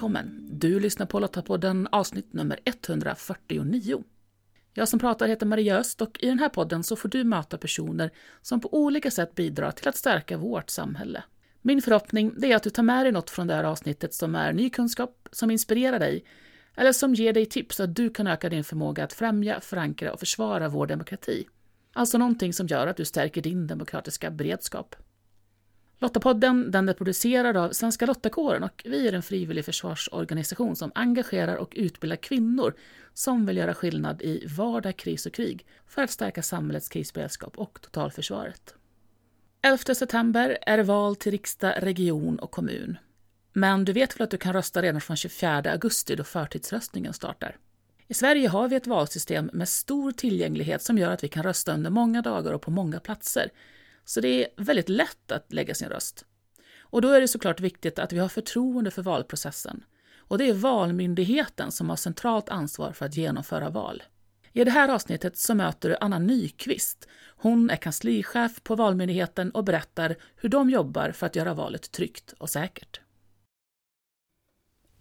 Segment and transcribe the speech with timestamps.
[0.00, 0.48] välkommen!
[0.50, 4.02] Du lyssnar på Lottapodden avsnitt nummer 149.
[4.74, 7.58] Jag som pratar heter Maria Öst och i den här podden så får du möta
[7.58, 8.10] personer
[8.42, 11.22] som på olika sätt bidrar till att stärka vårt samhälle.
[11.62, 14.52] Min förhoppning är att du tar med dig något från det här avsnittet som är
[14.52, 16.24] ny kunskap, som inspirerar dig
[16.76, 20.12] eller som ger dig tips så att du kan öka din förmåga att främja, förankra
[20.12, 21.46] och försvara vår demokrati.
[21.92, 24.96] Alltså någonting som gör att du stärker din demokratiska beredskap.
[26.02, 31.56] Lottapodden den är producerad av Svenska Lottakåren och vi är en frivillig försvarsorganisation som engagerar
[31.56, 32.74] och utbildar kvinnor
[33.14, 37.78] som vill göra skillnad i vardag, kris och krig för att stärka samhällets krisberedskap och
[37.80, 38.74] totalförsvaret.
[39.62, 42.98] 11 september är det val till riksdag, region och kommun.
[43.52, 47.56] Men du vet väl att du kan rösta redan från 24 augusti då förtidsröstningen startar?
[48.08, 51.74] I Sverige har vi ett valsystem med stor tillgänglighet som gör att vi kan rösta
[51.74, 53.50] under många dagar och på många platser
[54.10, 56.24] så det är väldigt lätt att lägga sin röst.
[56.80, 59.84] Och då är det såklart viktigt att vi har förtroende för valprocessen.
[60.18, 64.02] Och det är Valmyndigheten som har centralt ansvar för att genomföra val.
[64.52, 67.08] I det här avsnittet så möter du Anna Nyqvist.
[67.36, 72.34] Hon är kanslichef på Valmyndigheten och berättar hur de jobbar för att göra valet tryggt
[72.38, 73.00] och säkert.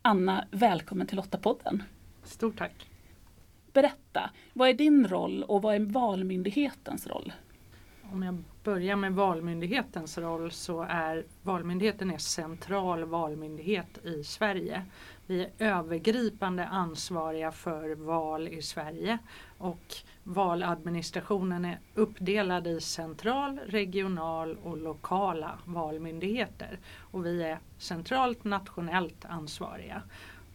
[0.02, 1.84] Anna, välkommen till Lottapodden.
[2.24, 2.90] Stort tack.
[3.74, 7.34] Berätta, vad är din roll och vad är Valmyndighetens roll?
[8.12, 14.86] Om jag börjar med Valmyndighetens roll så är Valmyndigheten är central valmyndighet i Sverige.
[15.28, 19.18] Vi är övergripande ansvariga för val i Sverige
[19.58, 26.80] och valadministrationen är uppdelad i central, regional och lokala valmyndigheter.
[26.98, 30.02] Och vi är centralt nationellt ansvariga.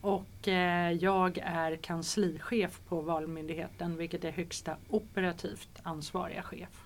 [0.01, 6.84] Och eh, jag är kanslichef på Valmyndigheten vilket är högsta operativt ansvariga chef.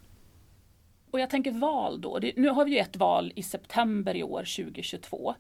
[1.10, 2.19] Och jag tänker val då.
[2.19, 5.34] Det, nu har vi ju ett val i september i år, 2022.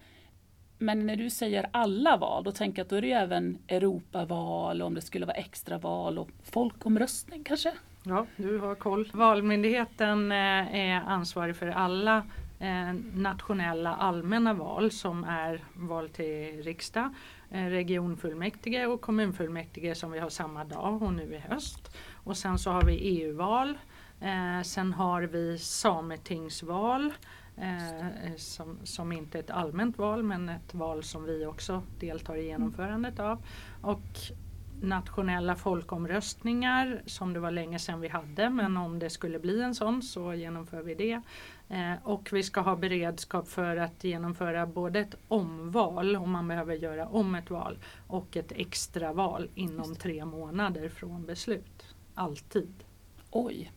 [0.78, 3.58] Men när du säger alla val, då tänker jag att då är det ju även
[3.68, 7.72] Europaval, om det skulle vara extraval och folkomröstning kanske?
[8.02, 9.10] Ja, du har koll.
[9.14, 12.16] Valmyndigheten eh, är ansvarig för alla
[12.58, 17.14] eh, nationella allmänna val som är val till riksdag,
[17.50, 21.96] eh, regionfullmäktige och kommunfullmäktige som vi har samma dag och nu i höst.
[22.24, 23.78] Och sen så har vi EU-val
[24.20, 27.12] Eh, sen har vi sametingsval
[27.56, 32.36] eh, som, som inte är ett allmänt val men ett val som vi också deltar
[32.36, 33.42] i genomförandet av.
[33.82, 34.32] Och
[34.80, 39.74] nationella folkomröstningar som det var länge sedan vi hade men om det skulle bli en
[39.74, 41.20] sån så genomför vi det.
[41.68, 46.74] Eh, och vi ska ha beredskap för att genomföra både ett omval om man behöver
[46.74, 51.94] göra om ett val och ett extraval inom tre månader från beslut.
[52.14, 52.84] Alltid.
[53.30, 53.72] Oj,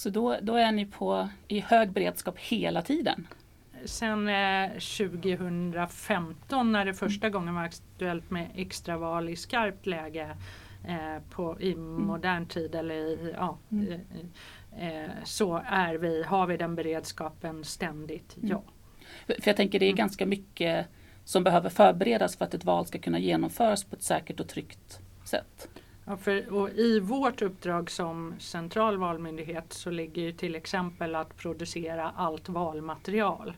[0.00, 3.26] så då, då är ni på, i hög beredskap hela tiden?
[3.84, 7.32] Sen eh, 2015 när det första mm.
[7.32, 10.36] gången var aktuellt med extraval i skarpt läge
[10.88, 12.02] eh, på, i mm.
[12.02, 14.00] modern tid eller i, ja, mm.
[14.78, 18.48] eh, så är vi, har vi den beredskapen ständigt, mm.
[18.48, 18.62] ja.
[19.26, 19.96] För jag tänker det är mm.
[19.96, 20.86] ganska mycket
[21.24, 25.00] som behöver förberedas för att ett val ska kunna genomföras på ett säkert och tryggt
[25.24, 25.68] sätt.
[26.10, 32.48] Ja, för, I vårt uppdrag som central valmyndighet så ligger till exempel att producera allt
[32.48, 33.52] valmaterial.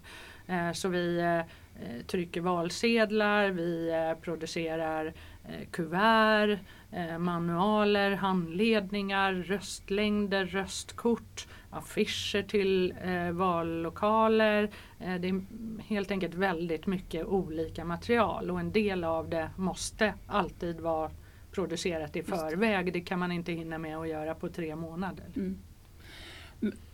[0.46, 5.06] Eh, så vi eh, eh, trycker valsedlar, vi eh, producerar
[5.44, 6.58] eh, kuvert,
[6.90, 14.70] eh, manualer, handledningar, röstlängder, röstkort, affischer till eh, vallokaler.
[15.00, 15.42] Eh, det är
[15.82, 21.10] helt enkelt väldigt mycket olika material och en del av det måste alltid vara
[21.52, 22.92] producerat i förväg.
[22.92, 25.24] Det kan man inte hinna med att göra på tre månader.
[25.36, 25.58] Mm.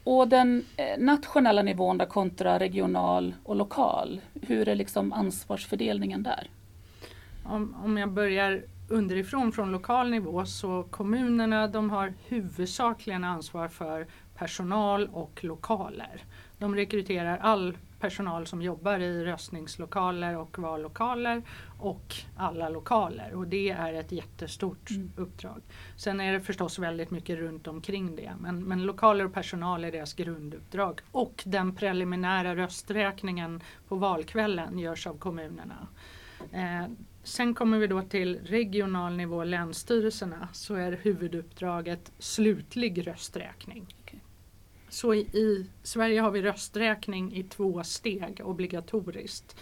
[0.04, 6.50] Och den eh, nationella nivån då kontra regional och lokal, hur är liksom ansvarsfördelningen där?
[7.44, 14.06] Om, om jag börjar underifrån från lokal nivå så kommunerna de har huvudsakligen ansvar för
[14.38, 16.22] personal och lokaler.
[16.58, 21.42] De rekryterar all personal som jobbar i röstningslokaler och vallokaler
[21.78, 25.12] och alla lokaler och det är ett jättestort mm.
[25.16, 25.62] uppdrag.
[25.96, 29.92] Sen är det förstås väldigt mycket runt omkring det men, men lokaler och personal är
[29.92, 35.86] deras grunduppdrag och den preliminära rösträkningen på valkvällen görs av kommunerna.
[36.52, 36.86] Eh,
[37.22, 43.86] sen kommer vi då till regional nivå, länsstyrelserna, så är huvuduppdraget slutlig rösträkning.
[44.88, 49.56] Så i, i, Sverige har vi rösträkning i två steg obligatoriskt.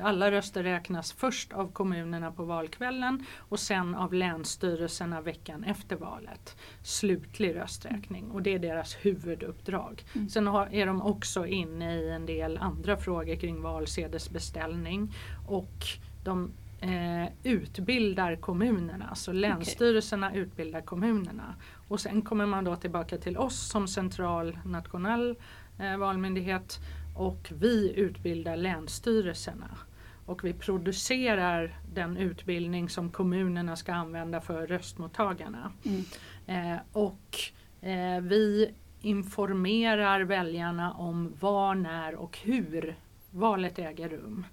[0.00, 6.56] Alla röster räknas först av kommunerna på valkvällen och sen av länsstyrelserna veckan efter valet.
[6.82, 10.04] Slutlig rösträkning och det är deras huvuduppdrag.
[10.14, 10.28] Mm.
[10.28, 15.14] Sen har, är de också inne i en del andra frågor kring valsedelsbeställning
[15.48, 15.86] och
[16.24, 20.40] de eh, utbildar kommunerna, så länsstyrelserna okay.
[20.40, 21.54] utbildar kommunerna.
[21.92, 25.36] Och sen kommer man då tillbaka till oss som central nationell
[25.78, 26.78] eh, valmyndighet
[27.16, 29.78] och vi utbildar länsstyrelserna.
[30.26, 35.72] Och vi producerar den utbildning som kommunerna ska använda för röstmottagarna.
[35.84, 36.04] Mm.
[36.46, 37.38] Eh, och
[37.80, 42.96] eh, vi informerar väljarna om var, när och hur
[43.30, 44.44] valet äger rum.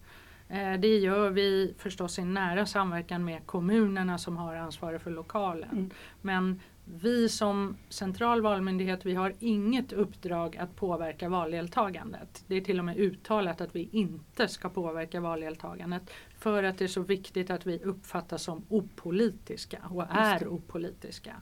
[0.49, 5.69] Eh, det gör vi förstås i nära samverkan med kommunerna som har ansvaret för lokalen.
[5.71, 5.89] Mm.
[6.21, 6.59] Men
[6.95, 12.43] vi som central valmyndighet vi har inget uppdrag att påverka valdeltagandet.
[12.47, 16.03] Det är till och med uttalat att vi inte ska påverka valdeltagandet
[16.37, 21.35] för att det är så viktigt att vi uppfattas som opolitiska och är opolitiska.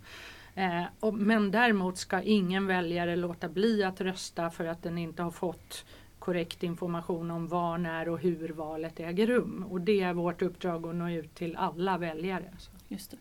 [0.55, 5.23] Eh, och, men däremot ska ingen väljare låta bli att rösta för att den inte
[5.23, 5.85] har fått
[6.19, 9.65] korrekt information om var, när och hur valet äger rum.
[9.69, 12.53] Och det är vårt uppdrag att nå ut till alla väljare.
[12.87, 13.17] Just det.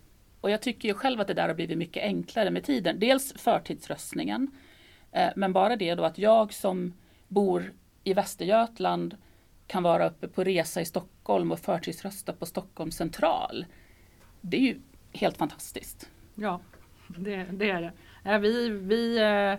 [0.47, 2.99] Och jag tycker ju själv att det där har blivit mycket enklare med tiden.
[2.99, 4.51] Dels förtidsröstningen,
[5.13, 6.93] eh, men bara det då att jag som
[7.29, 7.73] bor
[8.05, 9.17] i Västergötland
[9.67, 13.67] kan vara uppe på resa i Stockholm och förtidsrösta på Stockholms central.
[14.41, 14.81] Det är ju
[15.13, 16.11] helt fantastiskt.
[16.35, 16.61] Ja,
[17.07, 17.93] det, det är det.
[18.31, 19.55] Eh, vi, vi eh,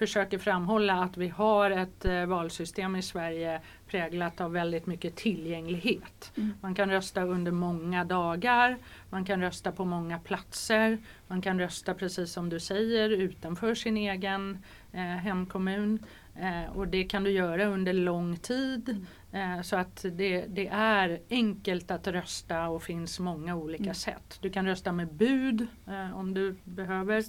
[0.00, 6.32] försöker framhålla att vi har ett eh, valsystem i Sverige präglat av väldigt mycket tillgänglighet.
[6.36, 6.52] Mm.
[6.60, 8.78] Man kan rösta under många dagar,
[9.10, 13.96] man kan rösta på många platser, man kan rösta precis som du säger utanför sin
[13.96, 14.58] egen
[14.92, 15.98] eh, hemkommun.
[16.34, 19.06] Eh, och det kan du göra under lång tid.
[19.32, 19.58] Mm.
[19.58, 23.94] Eh, så att det, det, är enkelt att rösta och finns många olika mm.
[23.94, 24.38] sätt.
[24.40, 27.24] Du kan rösta med bud eh, om du behöver.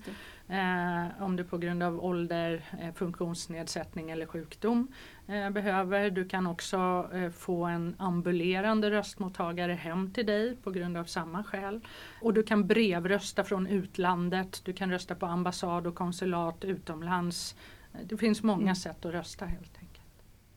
[0.48, 4.88] Eh, om du på grund av ålder, eh, funktionsnedsättning eller sjukdom
[5.28, 6.10] eh, behöver.
[6.10, 11.44] Du kan också eh, få en ambulerande röstmottagare hem till dig på grund av samma
[11.44, 11.82] skäl.
[12.22, 14.62] Och du kan brevrösta från utlandet.
[14.66, 17.56] Du kan rösta på ambassad och konsulat utomlands.
[17.94, 18.76] Eh, det finns många mm.
[18.76, 19.92] sätt att rösta helt enkelt.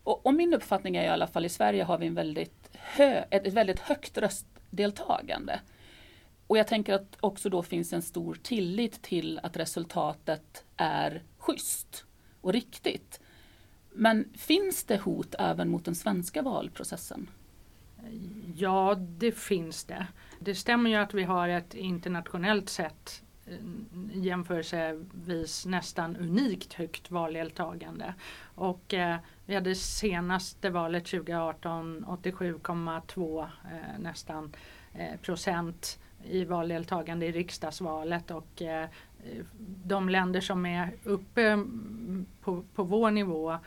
[0.04, 3.24] Och, och, min uppfattning är i alla fall i Sverige har vi en väldigt hö,
[3.30, 5.60] ett, ett väldigt högt röstdeltagande.
[6.46, 12.04] Och jag tänker att också då finns en stor tillit till att resultatet är schysst
[12.40, 13.20] och riktigt.
[13.92, 17.30] Men finns det hot även mot den svenska valprocessen?
[18.56, 20.06] Ja, det finns det.
[20.38, 23.56] Det stämmer ju att vi har ett internationellt sett eh,
[24.12, 28.14] jämförelsevis nästan unikt högt valdeltagande.
[28.54, 29.16] Och eh,
[29.46, 33.48] vi hade senaste valet 2018 87,2 eh,
[33.98, 34.52] nästan
[34.92, 35.98] eh, procent
[36.30, 38.88] i valdeltagande i riksdagsvalet och eh,
[39.84, 41.64] de länder som är uppe
[42.40, 43.58] på, på vår nivå eh,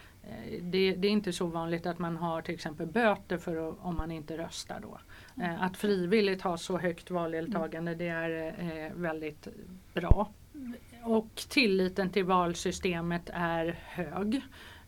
[0.61, 3.95] det, det, är inte så vanligt att man har till exempel böter för att, om
[3.95, 4.99] man inte röstar då.
[5.43, 9.47] Eh, att frivilligt ha så högt valdeltagande det är väldigt
[9.93, 10.29] bra.
[11.03, 14.41] Och tilliten till valsystemet är hög.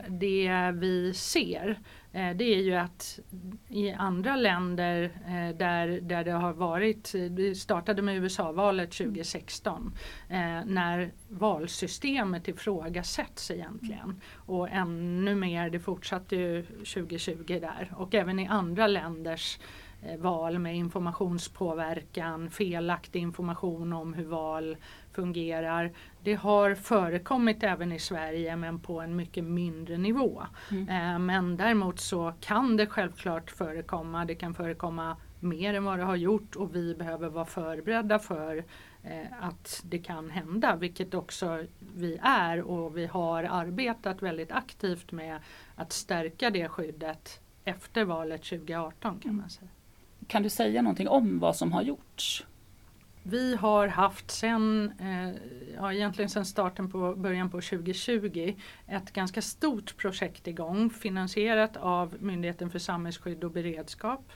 [0.07, 1.79] Det vi ser
[2.11, 3.19] Eh, det är ju att
[3.67, 9.94] i andra länder eh, där, där det har varit, det startade med USA-valet 2016,
[10.29, 14.21] eh, när valsystemet ifrågasätts egentligen.
[14.35, 17.94] Och ännu mer, det fortsatte ju 2020 där.
[17.97, 19.59] Och även i andra länders
[20.19, 24.77] val med informationspåverkan, felaktig information om hur val
[25.11, 25.91] fungerar.
[26.23, 30.44] Det har förekommit även i Sverige men på en mycket mindre nivå.
[30.71, 30.89] Mm.
[30.89, 34.25] Eh, men däremot så kan det självklart förekomma.
[34.25, 38.63] Det kan förekomma mer än vad det har gjort och vi behöver vara förberedda för
[39.03, 41.65] eh, att det kan hända, vilket också
[41.95, 45.39] vi är och vi har arbetat väldigt aktivt med
[45.75, 49.69] att stärka det skyddet efter valet 2018 kan man säga.
[50.30, 52.45] Kan du säga någonting om vad som har gjorts?
[53.24, 55.42] Vi har haft sen, eh,
[55.76, 58.56] ja, egentligen sen starten på början på 2020
[58.88, 64.31] ett ganska stort projekt igång finansierat av Myndigheten för samhällsskydd och beredskap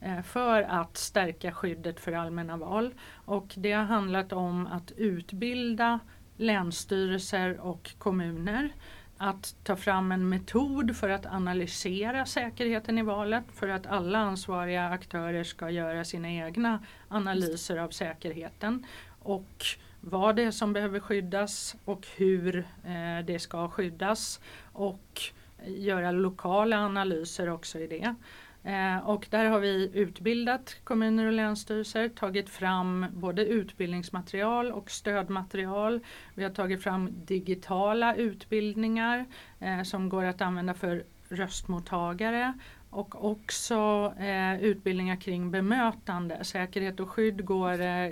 [0.00, 2.94] eh, för att stärka skyddet för allmänna val.
[3.24, 6.00] Och det har handlat om att utbilda
[6.36, 8.72] länsstyrelser och kommuner
[9.18, 14.88] att ta fram en metod för att analysera säkerheten i valet för att alla ansvariga
[14.88, 18.86] aktörer ska göra sina egna analyser av säkerheten
[19.22, 19.64] och
[20.00, 24.40] vad det är som behöver skyddas och hur eh, det ska skyddas
[24.72, 25.22] och
[25.66, 28.14] göra lokala analyser också i det.
[28.62, 36.00] Eh, och där har vi utbildat kommuner och länsstyrelser, tagit fram både utbildningsmaterial och stödmaterial.
[36.34, 39.26] Vi har tagit fram digitala utbildningar
[39.60, 42.54] eh, som går att använda för röstmottagare
[42.90, 46.44] och också eh, utbildningar kring bemötande.
[46.44, 48.10] Säkerhet och skydd går eh,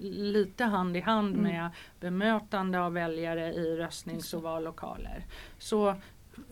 [0.00, 1.52] lite hand i hand mm.
[1.52, 1.70] med
[2.00, 5.24] bemötande av väljare i röstnings och vallokaler.
[5.58, 5.94] Så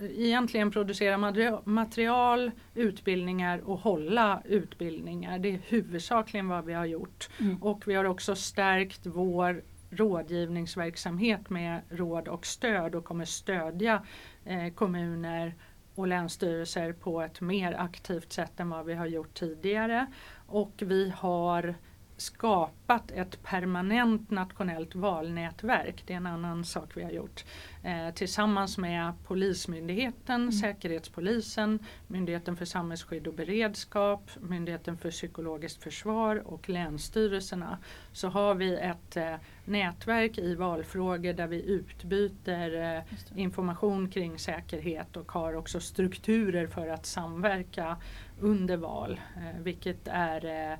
[0.00, 1.18] egentligen producera
[1.64, 5.38] material, utbildningar och hålla utbildningar.
[5.38, 7.28] Det är huvudsakligen vad vi har gjort.
[7.40, 7.62] Mm.
[7.62, 14.02] Och vi har också stärkt vår rådgivningsverksamhet med råd och stöd och kommer stödja
[14.44, 15.54] eh, kommuner
[15.94, 20.06] och länsstyrelser på ett mer aktivt sätt än vad vi har gjort tidigare.
[20.46, 21.74] Och vi har
[22.20, 26.02] skapat ett permanent nationellt valnätverk.
[26.06, 27.44] Det är en annan sak vi har gjort.
[27.82, 30.52] Eh, tillsammans med Polismyndigheten, mm.
[30.52, 37.78] Säkerhetspolisen, Myndigheten för samhällsskydd och beredskap, Myndigheten för psykologiskt försvar och länsstyrelserna
[38.12, 39.34] så har vi ett eh,
[39.64, 43.02] nätverk i valfrågor där vi utbyter eh,
[43.38, 47.96] information kring säkerhet och har också strukturer för att samverka
[48.40, 49.20] under val.
[49.36, 50.78] Eh, vilket är, eh,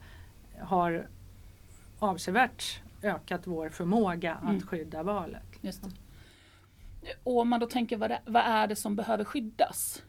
[0.65, 1.07] har
[2.00, 4.61] avsevärt ökat vår förmåga att mm.
[4.61, 5.42] skydda valet.
[5.61, 5.90] Just det.
[7.25, 10.02] Och om man då tänker vad, det, vad är det som behöver skyddas?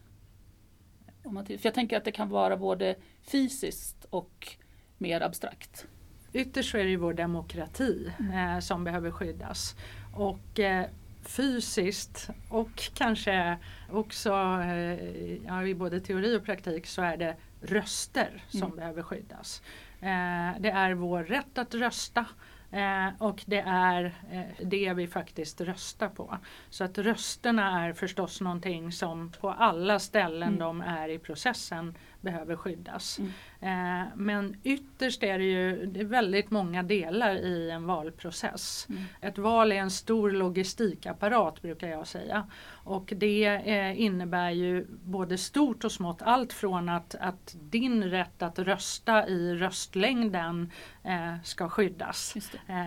[1.22, 4.56] för jag tänker att det kan vara både fysiskt och
[4.98, 5.86] mer abstrakt.
[6.32, 8.54] Ytterst så är det ju vår demokrati mm.
[8.54, 9.76] eh, som behöver skyddas.
[10.14, 10.86] Och eh,
[11.22, 13.58] fysiskt och kanske
[13.90, 14.32] också
[14.64, 18.76] eh, ja, i både teori och praktik så är det röster som mm.
[18.76, 19.62] behöver skyddas.
[20.02, 22.24] Eh, det är vår rätt att rösta
[22.70, 26.38] eh, och det är eh, det vi faktiskt röstar på.
[26.70, 30.58] Så att rösterna är förstås någonting som på alla ställen mm.
[30.58, 33.18] de är i processen behöver skyddas.
[33.18, 33.32] Mm.
[33.60, 38.86] Eh, men ytterst är det ju det är väldigt många delar i en valprocess.
[38.90, 39.02] Mm.
[39.20, 42.46] Ett val är en stor logistikapparat brukar jag säga.
[42.84, 46.22] Och det eh, innebär ju både stort och smått.
[46.22, 50.70] Allt från att, att din rätt att rösta i röstlängden
[51.04, 52.36] eh, ska skyddas.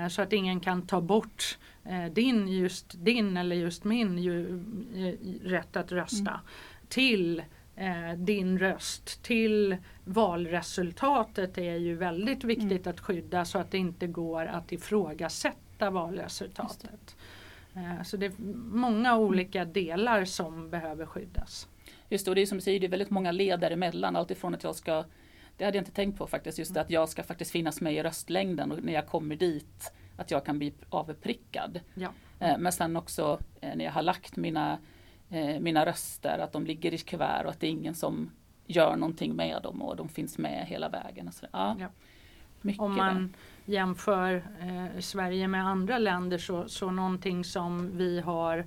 [0.10, 1.58] Så att ingen kan ta bort
[2.12, 4.64] din, just din eller just min ju,
[5.44, 6.32] rätt att rösta.
[6.32, 6.42] Mm.
[6.88, 7.42] Till
[7.76, 12.90] eh, din röst till valresultatet är ju väldigt viktigt mm.
[12.90, 17.16] att skydda så att det inte går att ifrågasätta valresultatet.
[17.76, 18.34] Eh, så det är
[18.72, 21.68] många olika delar som behöver skyddas.
[22.10, 24.16] Just det, och det är som du säger, det är väldigt många led däremellan.
[24.16, 25.06] Alltifrån att jag ska,
[25.58, 27.94] det hade jag inte tänkt på faktiskt, just det att jag ska faktiskt finnas med
[27.94, 31.80] i röstlängden och när jag kommer dit att jag kan bli avprickad.
[31.94, 32.10] Ja.
[32.40, 34.78] Eh, men sen också när jag har lagt mina
[35.36, 38.32] eh, mina röster, att de ligger i kuvert och att det är ingen som
[38.66, 41.32] gör någonting med dem och de finns med hela vägen.
[41.32, 41.88] Så, ja, ja.
[42.78, 43.34] Om man
[43.66, 43.74] där.
[43.74, 48.66] jämför eh, Sverige med andra länder så, så någonting som vi har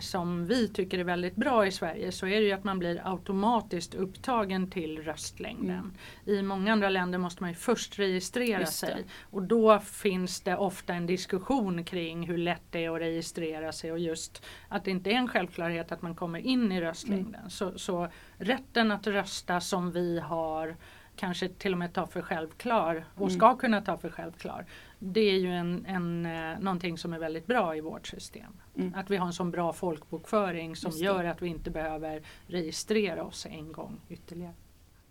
[0.00, 3.00] som vi tycker är väldigt bra i Sverige så är det ju att man blir
[3.04, 5.92] automatiskt upptagen till röstlängden.
[6.26, 6.38] Mm.
[6.38, 10.94] I många andra länder måste man ju först registrera sig och då finns det ofta
[10.94, 15.10] en diskussion kring hur lätt det är att registrera sig och just att det inte
[15.10, 17.34] är en självklarhet att man kommer in i röstlängden.
[17.34, 17.50] Mm.
[17.50, 20.76] Så, så rätten att rösta som vi har
[21.16, 23.30] kanske till och med tar för självklar och mm.
[23.30, 24.66] ska kunna ta för självklar.
[24.98, 28.52] Det är ju en, en, eh, någonting som är väldigt bra i vårt system.
[28.76, 28.94] Mm.
[28.94, 33.46] Att vi har en sån bra folkbokföring som gör att vi inte behöver registrera oss
[33.46, 34.54] en gång ytterligare.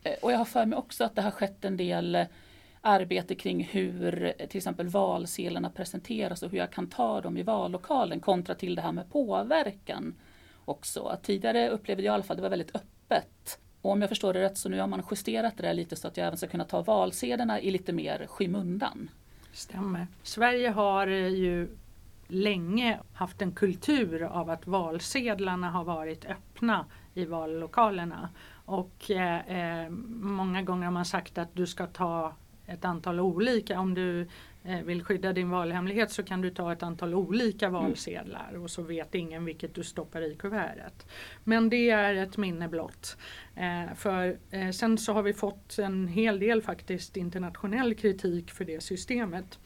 [0.03, 2.25] Eh, och jag har för mig också att det har skett en del eh,
[2.81, 8.19] arbete kring hur till exempel valsedlarna presenteras och hur jag kan ta dem i vallokalen
[8.19, 10.15] kontra till det här med påverkan
[10.65, 11.17] också.
[11.23, 14.33] tidigare upplevde jag i alla fall att det var väldigt öppet och om jag förstår
[14.33, 16.47] det rätt så nu har man justerat det där lite så att jag även ska
[16.47, 19.09] kunna ta valsedlarna i lite mer skymundan.
[19.51, 20.07] Stämmer.
[20.23, 21.77] Sverige har eh, ju
[22.27, 28.29] länge haft en kultur av att valsedlarna har varit öppna i vallokalerna.
[28.65, 32.33] Och eh, eh många gånger har man sagt att du ska ta
[32.67, 33.79] ett antal olika.
[33.79, 34.27] Om du
[34.63, 37.81] eh, vill skydda din valhemlighet så kan du ta ett antal olika mm.
[37.81, 41.07] valsedlar och så vet ingen vilket du stoppar i kuvertet.
[41.43, 43.17] Men det är ett minne blott.
[43.55, 48.65] Eh, för eh, sen så har vi fått en hel del faktiskt internationell kritik för
[48.65, 49.59] det systemet.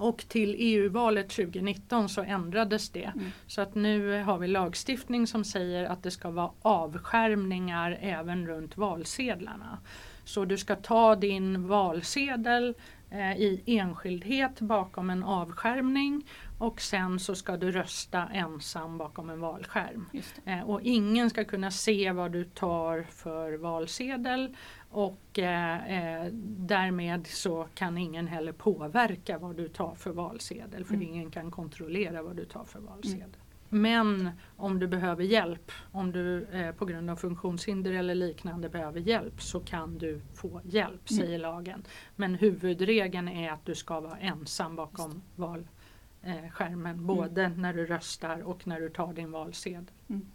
[0.00, 3.12] Och till EU-valet 2019 så ändrades det.
[3.14, 3.26] Mm.
[3.46, 8.76] Så att nu har vi lagstiftning som säger att det ska vara avskärmningar även runt
[8.76, 9.78] valsedlarna.
[10.24, 12.74] Så du ska ta din valsedel
[13.10, 16.26] eh, i enskildhet bakom en avskärmning
[16.58, 20.06] och sen så ska du rösta ensam bakom en valskärm.
[20.44, 24.56] Eh, och ingen ska kunna se vad du tar för valsedel
[24.90, 30.94] och eh, eh, därmed så kan ingen heller påverka vad du tar för valsedel för
[30.94, 31.08] mm.
[31.08, 33.18] ingen kan kontrollera vad du tar för valsedel.
[33.22, 33.49] Mm.
[33.72, 39.00] Men om du behöver hjälp, om du eh, på grund av funktionshinder eller liknande behöver
[39.00, 41.22] hjälp så kan du få hjälp, mm.
[41.22, 41.82] säger lagen.
[42.16, 47.06] Men huvudregeln är att du ska vara ensam bakom valskärmen mm.
[47.06, 47.62] både mm.
[47.62, 49.90] när du röstar och när du tar din valsedel.
[50.08, 50.26] Mm.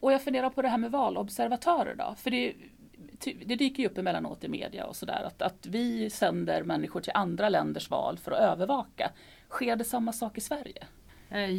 [0.00, 2.54] Och jag funderar på det här med valobservatörer då, för det,
[3.44, 7.12] det dyker ju upp emellanåt i media och sådär att, att vi sänder människor till
[7.14, 9.10] andra länders val för att övervaka.
[9.48, 10.86] Sker det samma sak i Sverige?
[11.30, 11.50] Eh,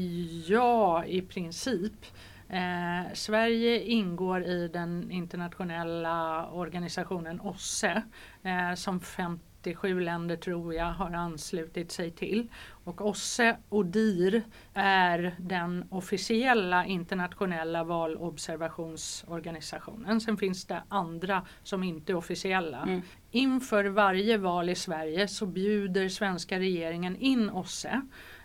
[0.51, 2.05] ja, i princip.
[2.49, 8.03] Eh, Sverige ingår i den internationella organisationen OSSE
[8.43, 12.49] eh, som 57 länder tror jag har anslutit sig till.
[12.83, 20.21] Och OSSE ODIR är den officiella internationella valobservationsorganisationen.
[20.21, 22.81] Sen finns det andra som inte är officiella.
[22.81, 23.01] Mm.
[23.31, 28.01] Inför varje val i Sverige så bjuder svenska regeringen in OSSE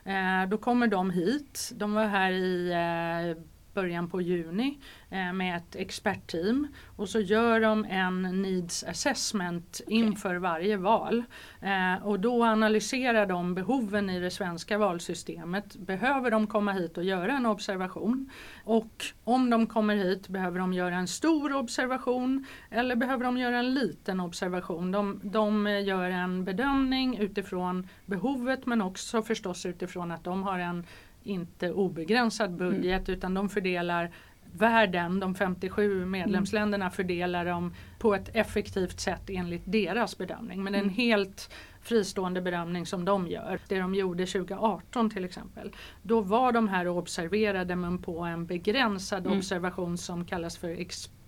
[0.06, 1.72] Eh, då kommer de hit.
[1.74, 3.42] De var här i eh,
[3.76, 4.78] början på juni
[5.10, 9.98] eh, med ett expertteam och så gör de en needs assessment okay.
[9.98, 11.24] inför varje val.
[11.60, 15.76] Eh, och då analyserar de behoven i det svenska valsystemet.
[15.76, 18.30] Behöver de komma hit och göra en observation?
[18.64, 23.58] Och om de kommer hit, behöver de göra en stor observation eller behöver de göra
[23.58, 24.92] en liten observation?
[24.92, 30.84] De, de gör en bedömning utifrån behovet men också förstås utifrån att de har en
[31.26, 33.18] inte obegränsad budget mm.
[33.18, 34.12] utan de fördelar
[34.52, 36.92] världen, de 57 medlemsländerna mm.
[36.92, 40.64] fördelar dem på ett effektivt sätt enligt deras bedömning.
[40.64, 40.94] Men en mm.
[40.94, 43.60] helt fristående bedömning som de gör.
[43.68, 45.72] Det de gjorde 2018 till exempel.
[46.02, 49.38] Då var de här och observerade men på en begränsad mm.
[49.38, 50.68] observation som kallas för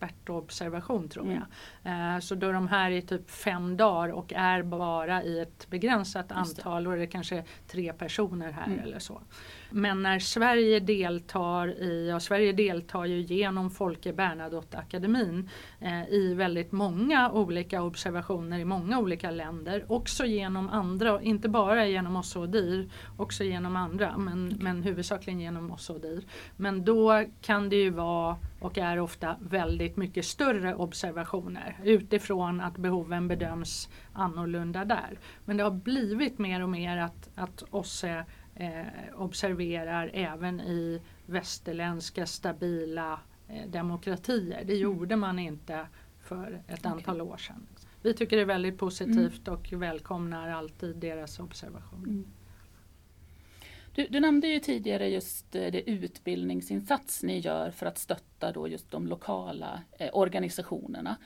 [0.01, 1.43] expertobservation tror jag.
[1.83, 2.15] Mm.
[2.15, 6.33] Uh, så då de här i typ fem dagar och är bara i ett begränsat
[6.33, 8.79] antal och det är kanske tre personer här mm.
[8.79, 9.21] eller så.
[9.71, 15.49] Men när Sverige deltar i, och Sverige deltar ju genom Folke Bernadotte-akademin
[15.81, 19.85] eh, i väldigt många olika observationer i många olika länder.
[19.89, 25.41] Också genom andra, inte bara genom oss och DIR, också genom andra men, men huvudsakligen
[25.41, 26.25] genom oss och DIR.
[26.57, 32.77] Men då kan det ju vara och är ofta väldigt mycket större observationer utifrån att
[32.77, 35.19] behoven bedöms annorlunda där.
[35.45, 42.27] Men det har blivit mer och mer att, att OSSE eh, observerar även i västerländska
[42.27, 44.65] stabila eh, demokratier.
[44.65, 45.87] Det gjorde man inte
[46.23, 46.93] för ett okay.
[46.93, 47.67] antal år sedan.
[48.03, 49.61] Vi tycker det är väldigt positivt mm.
[49.61, 52.05] och välkomnar alltid deras observation.
[52.05, 52.25] Mm.
[53.99, 58.69] Du, du, nämnde ju tidigare just eh, det utbildningsinsats ni gör för att stötta då
[58.69, 61.17] just de lokala eh, organisationerna.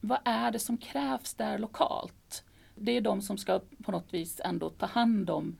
[0.00, 2.44] Vad är det som krävs där lokalt?
[2.74, 5.56] Det är de som ska på något vis ändå ta hand om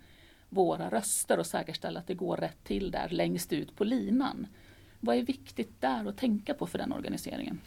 [0.48, 4.46] våra röster och säkerställa att det går rätt till där längst ut på linan.
[5.00, 7.60] Vad är viktigt där att tänka på för den organiseringen?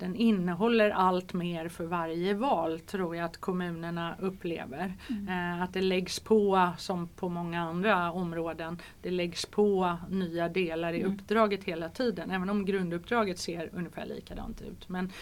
[0.00, 4.92] Den innehåller allt mer för varje val tror jag att kommunerna upplever.
[5.10, 5.28] Mm.
[5.28, 10.92] Eh, att det läggs på, som på många andra områden, det läggs på nya delar
[10.92, 11.14] i mm.
[11.14, 12.30] uppdraget hela tiden.
[12.30, 14.88] Även om grunduppdraget ser ungefär likadant ut.
[14.88, 15.12] Men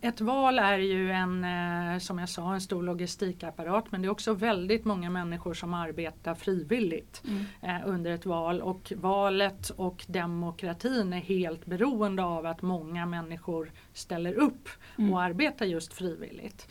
[0.00, 4.10] ett val är ju en, eh, som jag sa, en stor logistikapparat men det är
[4.10, 7.44] också väldigt många människor som arbetar frivilligt mm.
[7.62, 13.72] Eh, under ett val och valet och demokratin är helt beroende av att många människor
[13.92, 15.12] ställer upp mm.
[15.12, 16.68] och arbetar just frivilligt.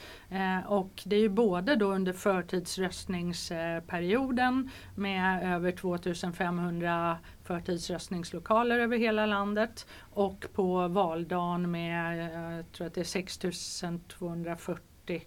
[0.67, 9.88] och det är ju både då under förtidsröstningsperioden med över 2500 förtidsröstningslokaler över hela landet
[9.99, 15.21] och på valdagen med, jag tror att det är 6240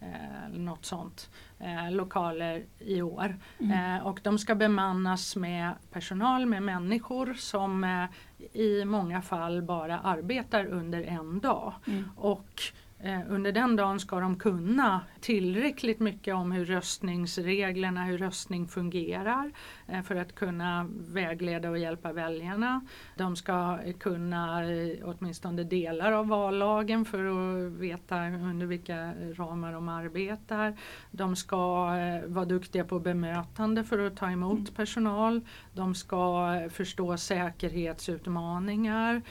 [0.00, 0.08] eh,
[0.52, 3.36] något sånt, eh, lokaler i år.
[3.58, 3.96] Mm.
[3.96, 8.04] Eh, och de ska bemannas med personal, med människor som eh,
[8.60, 11.74] i många fall bara arbetar under en dag.
[11.86, 12.10] Mm.
[12.16, 12.89] Och Eh,
[13.28, 19.52] under den dagen ska de kunna tillräckligt mycket om hur röstningsreglerna, hur röstning fungerar
[19.88, 22.80] eh, för att kunna vägleda och hjälpa väljarna.
[23.16, 29.88] De ska kunna eh, åtminstone delar av vallagen för att veta under vilka ramar de
[29.88, 30.76] arbetar.
[31.10, 31.84] De ska
[32.26, 34.74] vara duktiga på bemötande för att ta emot mm.
[34.74, 35.40] personal.
[35.72, 39.22] De ska förstå säkerhetsutmaningar.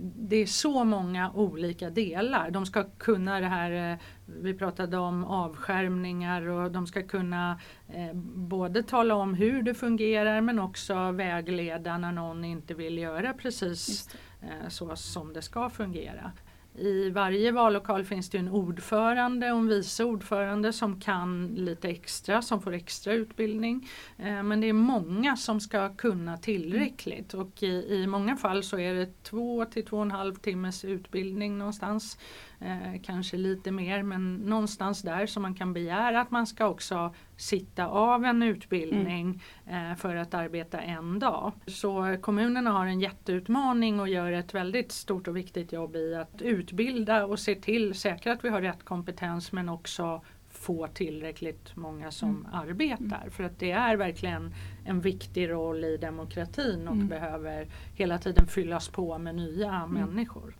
[0.00, 2.50] Det är så många olika delar.
[2.50, 8.12] De ska kunna det här, eh, vi pratade om avskärmningar och de ska kunna eh,
[8.34, 14.10] både tala om hur det fungerar men också vägleda när någon inte vill göra precis
[14.42, 16.32] eh, så som det ska fungera.
[16.78, 22.42] I varje vallokal finns det en ordförande och en vice ordförande som kan lite extra,
[22.42, 23.88] som får extra utbildning.
[24.18, 28.78] Eh, men det är många som ska kunna tillräckligt och i, i många fall så
[28.78, 32.18] är det två till två och en halv timmes utbildning någonstans.
[32.60, 37.14] Eh, kanske lite mer men någonstans där som man kan begära att man ska också
[37.36, 39.90] sitta av en utbildning mm.
[39.90, 41.52] eh, för att arbeta en dag.
[41.66, 46.42] Så kommunerna har en jätteutmaning och gör ett väldigt stort och viktigt jobb i att
[46.42, 52.10] utbilda och se till, säkra att vi har rätt kompetens men också få tillräckligt många
[52.10, 52.46] som mm.
[52.52, 53.28] arbetar.
[53.30, 57.08] För att det är verkligen en viktig roll i demokratin och mm.
[57.08, 59.90] behöver hela tiden fyllas på med nya mm.
[59.90, 60.54] människor.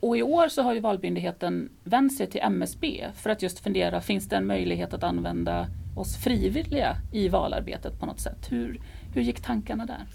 [0.00, 4.00] Och i år så har ju Valmyndigheten vänt sig till MSB för att just fundera,
[4.00, 8.52] finns det en möjlighet att använda oss frivilliga i valarbetet på något sätt?
[8.52, 8.80] Hur,
[9.14, 10.06] hur gick tankarna där?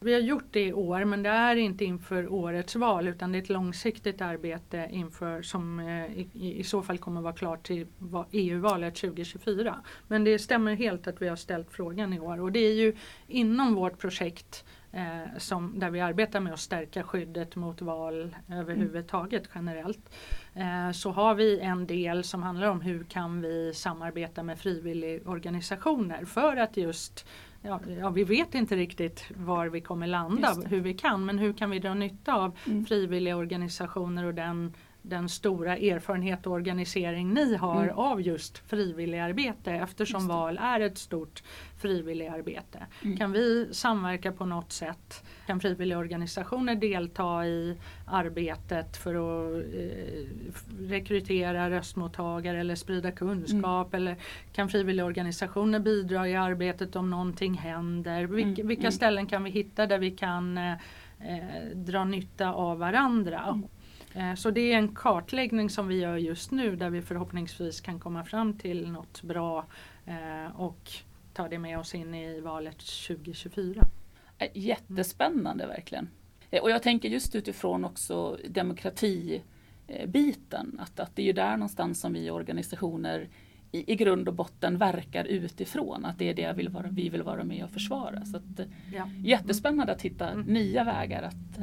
[0.00, 3.38] Vi har gjort det i år men det är inte inför årets val utan det
[3.38, 7.86] är ett långsiktigt arbete inför som eh, i, i, så fall kommer vara klart till
[8.32, 9.76] EU-valet 2024.
[10.08, 12.96] Men det stämmer helt att vi har ställt frågan i år och det är ju
[13.28, 19.48] inom vårt projekt eh, som, där vi arbetar med att stärka skyddet mot val överhuvudtaget
[19.54, 20.10] generellt.
[20.54, 26.24] Eh, så har vi en del som handlar om hur kan vi samarbeta med frivilligorganisationer
[26.24, 27.26] för att just
[27.66, 31.52] Ja, ja, vi vet inte riktigt var vi kommer landa, hur vi kan, men hur
[31.52, 32.86] kan vi dra nytta av mm.
[32.86, 34.74] frivilliga organisationer och den
[35.06, 37.98] den stora erfarenhet och organisering ni har mm.
[37.98, 41.42] av just frivilligarbete eftersom just val är ett stort
[41.78, 42.86] frivilligarbete.
[43.02, 43.16] Mm.
[43.16, 45.24] Kan vi samverka på något sätt?
[45.46, 50.26] Kan frivilligorganisationer delta i arbetet för att eh,
[50.80, 53.94] rekrytera röstmottagare eller sprida kunskap?
[53.94, 54.02] Mm.
[54.02, 54.16] Eller
[54.52, 58.24] kan frivilligorganisationer bidra i arbetet om någonting händer?
[58.24, 58.68] Vilka, mm.
[58.68, 58.92] vilka mm.
[58.92, 63.62] ställen kan vi hitta där vi kan eh, eh dra nytta av varandra?
[64.14, 68.00] Eh, så det är en kartläggning som vi gör just nu där vi förhoppningsvis kan
[68.00, 69.66] komma fram till något bra
[70.06, 70.90] eh, och
[71.32, 73.82] ta det med oss in i valet 2024.
[74.38, 76.08] Eh, jättespännande verkligen.
[76.62, 82.12] Och jag tänker just utifrån också demokratibiten, att, att det är ju där någonstans som
[82.12, 83.28] vi organisationer
[83.72, 87.22] i, i grund och botten verkar utifrån, att det är det vill vara, vi vill
[87.22, 88.24] vara med och försvara.
[88.24, 88.60] Så att,
[88.94, 89.08] ja.
[89.24, 90.46] Jättespännande att hitta mm.
[90.46, 91.58] nya vägar att,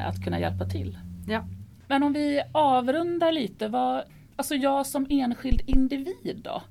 [0.00, 0.98] att kunna hjälpa till.
[1.28, 1.44] Ja.
[1.88, 4.04] Men om vi avrundar lite, vad,
[4.36, 6.62] alltså jag som enskild individ då?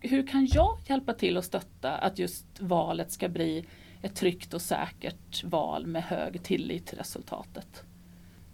[0.00, 3.66] Hur kan jag hjälpa till och stötta att just valet ska bli
[4.02, 7.84] ett tryggt och säkert val med hög tillit till resultatet?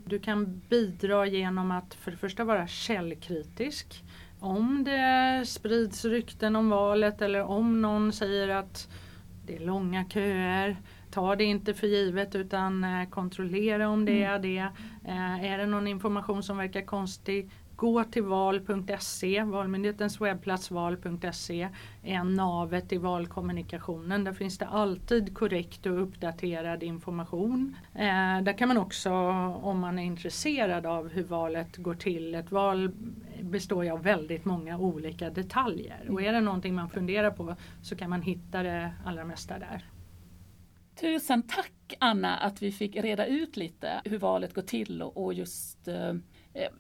[0.07, 4.05] Du kan bidra genom att för det första vara källkritisk.
[4.41, 8.89] Om det sprids rykten om valet eller om någon säger att
[9.47, 10.77] det är långa köer
[11.11, 14.35] ta det inte för givet utan eh, kontrollera om det mm.
[14.35, 14.69] är det.
[15.05, 21.69] Eh, är det någon information som verkar konstig, gå till val.se, Valmyndighetens webbplats val.se
[22.03, 24.25] är navet i valkommunikationen.
[24.25, 27.77] Där finns det alltid korrekt och uppdaterad information.
[27.95, 29.11] Eh, där kan man också,
[29.63, 32.91] om man är intresserad av hur valet går till, ett val
[33.41, 37.97] består ju av väldigt många olika detaljer och är det någonting man funderar på så
[37.97, 39.85] kan man hitta det allra mesta där.
[41.01, 45.89] Tusen tack Anna att vi fick reda ut lite hur valet går till och, just
[45.89, 46.09] eh,
[46.55, 46.71] eh,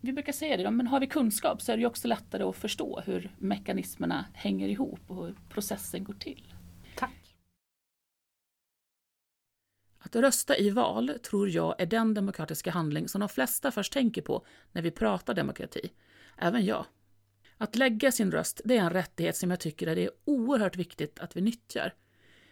[0.00, 3.00] vi brukar säga det, men har vi kunskap så är det också lättare att förstå
[3.06, 6.54] hur mekanismerna hänger ihop och hur processen går till.
[6.96, 7.36] Tack!
[9.98, 14.22] Att rösta i val tror jag är den demokratiska handling som de flesta först tänker
[14.22, 15.90] på när vi pratar demokrati.
[16.38, 16.84] Även jag.
[17.56, 21.36] Att lägga sin röst det är en rättighet som jag tycker är oerhört viktigt att
[21.36, 21.94] vi nyttjar.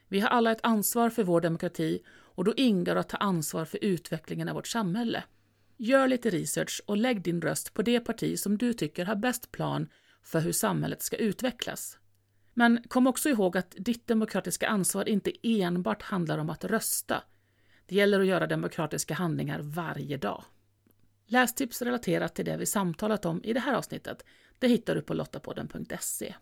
[0.09, 3.85] Vi har alla ett ansvar för vår demokrati och då ingår att ta ansvar för
[3.85, 5.25] utvecklingen av vårt samhälle.
[5.77, 9.53] Gör lite research och lägg din röst på det parti som du tycker har bäst
[9.53, 9.89] plan
[10.23, 11.99] för hur samhället ska utvecklas.
[12.55, 17.23] Men kom också ihåg att ditt demokratiska ansvar inte enbart handlar om att rösta.
[17.87, 20.45] Det gäller att göra demokratiska handlingar varje dag.
[21.27, 24.25] Lästips relaterat till det vi samtalat om i det här avsnittet
[24.59, 26.35] det hittar du på lottapodden.se.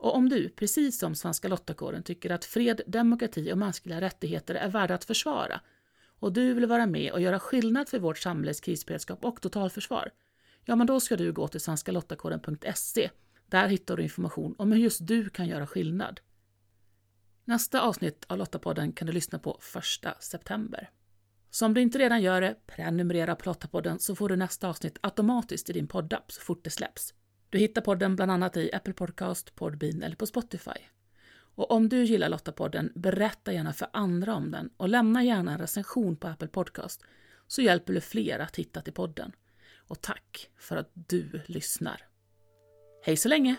[0.00, 4.68] Och om du, precis som Svenska Lottakåren, tycker att fred, demokrati och mänskliga rättigheter är
[4.68, 5.60] värda att försvara
[6.20, 10.10] och du vill vara med och göra skillnad för vårt samhälles krisberedskap och totalförsvar,
[10.64, 13.10] ja men då ska du gå till svenskalottakåren.se.
[13.46, 16.20] Där hittar du information om hur just du kan göra skillnad.
[17.44, 19.60] Nästa avsnitt av Lottapodden kan du lyssna på
[20.04, 20.90] 1 september.
[21.50, 24.98] Så om du inte redan gör det, prenumerera på Lottapodden så får du nästa avsnitt
[25.00, 27.14] automatiskt i din poddapp så fort det släpps.
[27.50, 30.80] Du hittar podden bland annat i Apple Podcast, Podbean eller på Spotify.
[31.54, 35.58] Och om du gillar Lottapodden, berätta gärna för andra om den och lämna gärna en
[35.58, 37.04] recension på Apple Podcast
[37.46, 39.32] så hjälper du fler att hitta till podden.
[39.76, 42.06] Och tack för att du lyssnar.
[43.02, 43.56] Hej så länge!